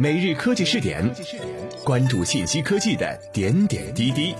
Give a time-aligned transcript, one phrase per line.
[0.00, 1.12] 每日科技试点，
[1.82, 4.32] 关注信息科技的点点滴滴。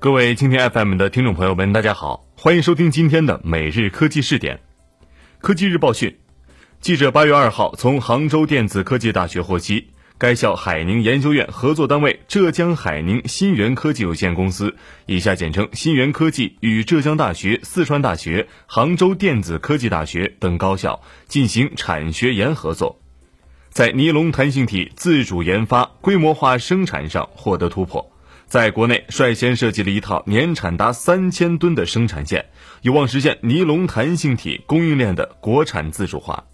[0.00, 4.58] 各位蜻蜓 FM 的听众朋友们，大家好，欢迎收听今天的每日科技试点。
[5.38, 6.18] 科技日报讯，
[6.80, 9.92] 记者八月二号从杭州电子科技大学获悉。
[10.18, 14.74] 该校海宁研究院合作单位浙江海宁新源科技有限公司
[15.04, 22.98] （以下简称新源科技）与浙江大学、四川大学、杭州电子科技大学等高校进行产学研合作，
[23.68, 28.10] 在尼龙弹性体自主研发、规模化生产上获得突破，
[28.46, 32.46] 在国内率先设计了一套年产达三千吨的生产线，
[32.80, 36.44] 有望实现尼龙弹性体供应链的国产自主化。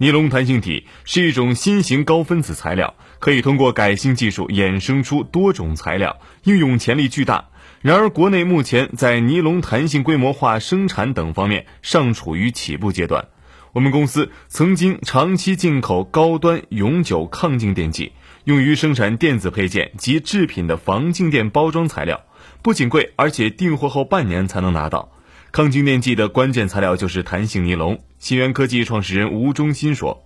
[0.00, 7.48] 尼龙弹性体是一种新型高分子材料，可以通过改性技术衍生出多种材料，应用潜力巨大。
[7.80, 13.26] 然而，国内目前在尼龙弹性规模化生产等方面尚处于起步阶段。
[13.72, 18.12] 我们公司曾经长期进口高端永久抗静电剂，
[18.44, 22.20] 用于生产电子配件及制品的防静电包装材料，
[22.62, 25.10] 不仅贵，而且订货后半年才能拿到。
[25.50, 27.98] 抗静电剂的关键材料就是弹性尼龙。
[28.18, 30.24] 新源科技创始人吴忠新说：“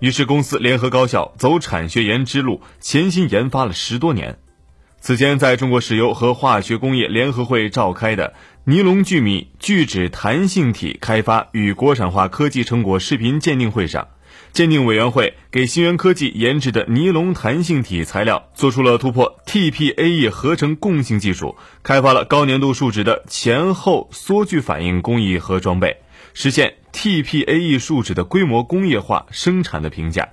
[0.00, 4.38] 于是公司联合高校走产学研之路，潜心研发了十多年。
[5.00, 8.34] 此前，在中国石油和化学工业联合会召开的
[8.64, 14.08] 尼龙聚米聚酯弹性体开发与国产化科技成果视频鉴定会上。”
[14.52, 25.96] 鉴定委员会给新源科技研制的尼龙弹性体材料做出了突破，TPAE 合成共性技术开发了高粘度树脂的前后缩聚反应工艺和装备，
[26.34, 30.28] 实现 TPAE 树脂的规模工业化生产的评价。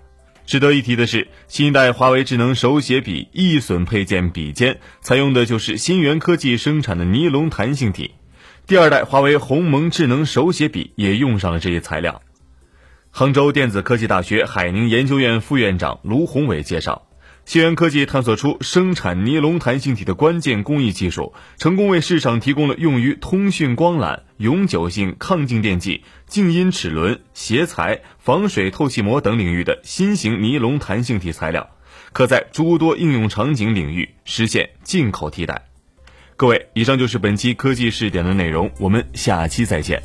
[0.45, 8.11] 值得一提的是，新一代华为智能手写笔易损配件笔尖采用的就是新源科技生产的尼龙弹性体，
[8.65, 12.21] 第二代华为鸿蒙智能手写笔也用上了这一材料。
[13.17, 17.07] 杭州电子科技大学海宁研究院副院长卢宏伟介绍，
[17.45, 31.71] 新源科技探索出生产尼龙弹性体的关键工艺技术，成功为市场提供了用于通讯光缆、永久性抗静电剂、静音齿轮、鞋材、防水透气膜等领域的新型尼龙弹性体材料，
[32.13, 35.65] 可在诸多应用场景领域实现进口替代。
[36.35, 40.03] 各位，以上就是本期科技试点的内容，我们下期再见。